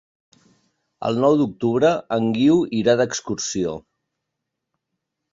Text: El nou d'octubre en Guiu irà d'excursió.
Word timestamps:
El 1.09 1.19
nou 1.25 1.35
d'octubre 1.41 1.91
en 2.17 2.29
Guiu 2.37 2.63
irà 2.77 2.95
d'excursió. 3.01 3.75